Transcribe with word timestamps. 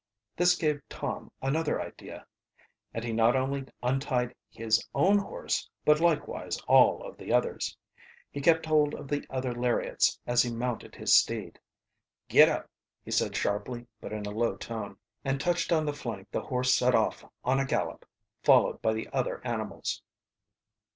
This 0.35 0.55
gave 0.55 0.81
Tom 0.89 1.29
another 1.43 1.79
idea, 1.79 2.25
and 2.91 3.03
he 3.05 3.13
not 3.13 3.35
only 3.35 3.65
untied 3.83 4.33
his 4.49 4.83
own 4.95 5.19
horse 5.19 5.69
but 5.85 5.99
likewise 5.99 6.57
all 6.61 7.03
of 7.03 7.17
the 7.17 7.31
others. 7.31 7.77
He 8.31 8.41
kept 8.41 8.65
hold 8.65 8.95
of 8.95 9.07
the 9.07 9.27
other 9.29 9.53
lariats 9.53 10.19
as 10.25 10.41
he 10.41 10.51
mounted 10.51 10.95
his 10.95 11.13
steed. 11.13 11.59
"Get 12.29 12.49
up!" 12.49 12.67
he 13.05 13.11
said 13.11 13.35
sharply 13.35 13.85
but 14.01 14.11
in 14.11 14.25
a 14.25 14.31
low 14.31 14.55
tone, 14.55 14.97
and 15.23 15.39
touched 15.39 15.71
on 15.71 15.85
the 15.85 15.93
flank 15.93 16.31
the 16.31 16.41
horse 16.41 16.73
set 16.73 16.95
off 16.95 17.23
on 17.43 17.59
a 17.59 17.65
gallop, 17.67 18.03
followed 18.43 18.81
by 18.81 18.93
the 18.93 19.07
other 19.13 19.39
animals. 19.45 20.01